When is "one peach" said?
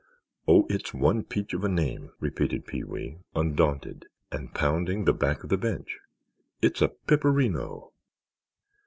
0.95-1.53